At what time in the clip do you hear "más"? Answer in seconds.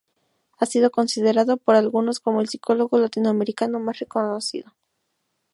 3.79-3.99